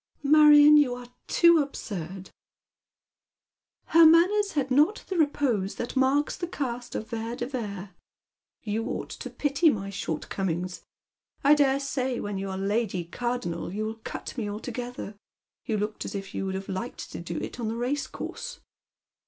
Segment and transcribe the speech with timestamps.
[0.23, 2.31] "Marion, you are too absurd!""'
[3.93, 7.91] Her manners had not the repose that marks the cast of Vere de Vere.'
[8.63, 10.81] You ought to pity my shortcomings.
[11.43, 15.15] I dare say when you are Lady Cardonnel you will cut me altogether.
[15.65, 18.59] You looked as if you would have hked to do it on the racecourse."